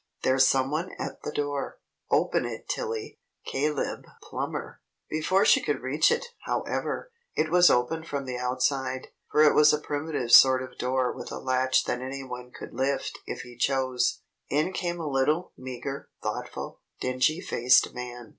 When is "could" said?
5.61-5.81, 12.49-12.73